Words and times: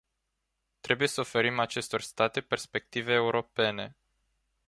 Trebuie 0.81 1.07
să 1.07 1.19
oferim 1.21 1.59
acestor 1.59 2.01
state 2.01 2.41
perspective 2.41 3.13
europene. 3.13 3.97